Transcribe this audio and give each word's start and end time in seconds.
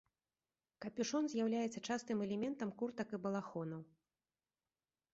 Капюшон 0.85 1.23
з'яўляецца 1.33 1.83
частым 1.87 2.17
элементам 2.29 2.69
куртак 2.83 3.07
і 3.19 3.23
балахонаў. 3.27 3.89